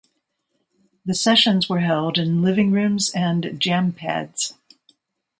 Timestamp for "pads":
3.91-4.55